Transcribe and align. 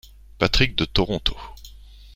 Patrick 0.39 0.73
de 0.75 0.85
Toronto. 0.87 1.37